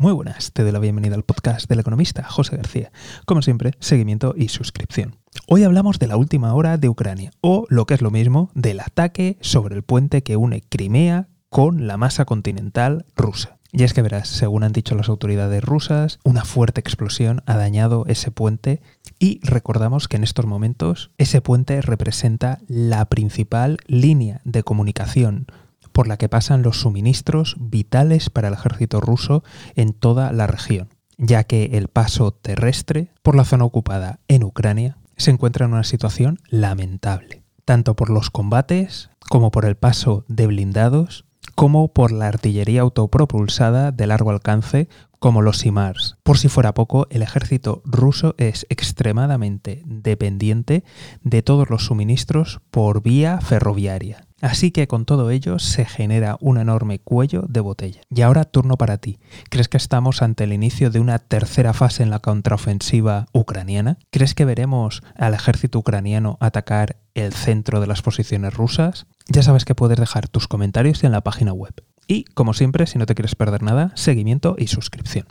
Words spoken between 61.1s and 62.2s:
tercera fase en la